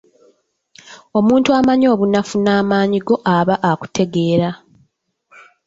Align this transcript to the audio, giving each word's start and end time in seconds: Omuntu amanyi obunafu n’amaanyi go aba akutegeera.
Omuntu 1.17 1.49
amanyi 1.59 1.85
obunafu 1.93 2.35
n’amaanyi 2.43 2.99
go 3.07 3.15
aba 3.37 3.55
akutegeera. 3.69 4.49